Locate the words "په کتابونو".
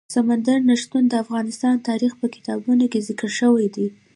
2.21-2.83